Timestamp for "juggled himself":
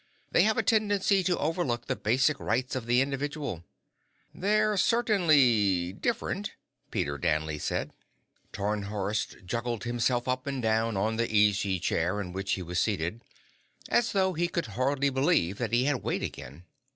9.45-10.27